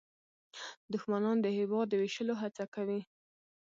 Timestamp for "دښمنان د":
0.93-1.47